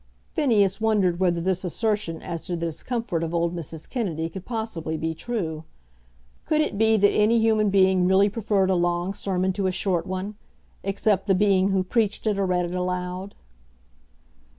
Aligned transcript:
Phineas 0.33 0.81
wondered 0.81 1.19
whether 1.19 1.39
this 1.39 1.63
assertion 1.63 2.23
as 2.23 2.47
to 2.47 2.55
the 2.55 2.65
discomfort 2.65 3.21
of 3.21 3.35
old 3.35 3.55
Mrs. 3.55 3.87
Kennedy 3.87 4.29
could 4.29 4.45
possibly 4.45 4.97
be 4.97 5.13
true. 5.13 5.63
Could 6.43 6.59
it 6.59 6.75
be 6.75 6.97
that 6.97 7.11
any 7.11 7.37
human 7.37 7.69
being 7.69 8.07
really 8.07 8.27
preferred 8.27 8.71
a 8.71 8.73
long 8.73 9.13
sermon 9.13 9.53
to 9.53 9.67
a 9.67 9.71
short 9.71 10.07
one, 10.07 10.33
except 10.81 11.27
the 11.27 11.35
being 11.35 11.69
who 11.69 11.83
preached 11.83 12.25
it 12.25 12.39
or 12.39 12.47
read 12.47 12.65
it 12.65 12.73
aloud? 12.73 13.35